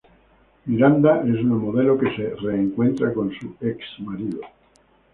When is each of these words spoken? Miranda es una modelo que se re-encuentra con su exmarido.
Miranda 0.65 1.19
es 1.27 1.43
una 1.45 1.53
modelo 1.53 1.95
que 1.95 2.09
se 2.15 2.33
re-encuentra 2.37 3.13
con 3.13 3.31
su 3.35 3.53
exmarido. 3.63 4.39